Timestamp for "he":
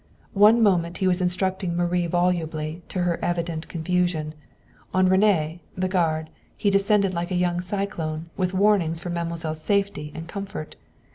0.97-1.05, 6.57-6.71